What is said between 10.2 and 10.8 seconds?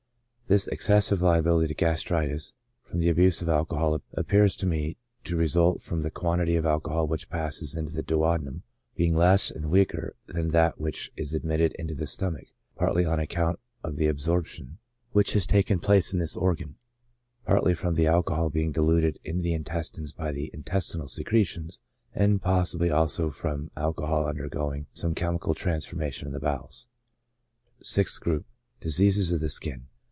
than that